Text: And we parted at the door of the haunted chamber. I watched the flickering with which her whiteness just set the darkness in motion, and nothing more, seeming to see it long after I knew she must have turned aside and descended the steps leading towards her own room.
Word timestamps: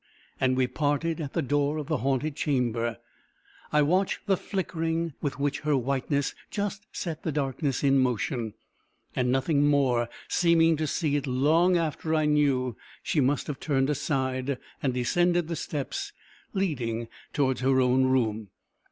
And 0.39 0.57
we 0.57 0.65
parted 0.65 1.21
at 1.21 1.33
the 1.33 1.43
door 1.43 1.77
of 1.77 1.85
the 1.85 1.97
haunted 1.97 2.35
chamber. 2.35 2.97
I 3.71 3.83
watched 3.83 4.25
the 4.25 4.35
flickering 4.35 5.13
with 5.21 5.39
which 5.39 5.59
her 5.59 5.77
whiteness 5.77 6.33
just 6.49 6.87
set 6.91 7.21
the 7.21 7.31
darkness 7.31 7.83
in 7.83 7.99
motion, 7.99 8.55
and 9.15 9.31
nothing 9.31 9.67
more, 9.67 10.09
seeming 10.27 10.75
to 10.77 10.87
see 10.87 11.17
it 11.17 11.27
long 11.27 11.77
after 11.77 12.15
I 12.15 12.25
knew 12.25 12.75
she 13.03 13.21
must 13.21 13.45
have 13.45 13.59
turned 13.59 13.91
aside 13.91 14.57
and 14.81 14.91
descended 14.95 15.47
the 15.47 15.55
steps 15.55 16.13
leading 16.51 17.07
towards 17.31 17.61
her 17.61 17.79
own 17.79 18.05
room. 18.05 18.47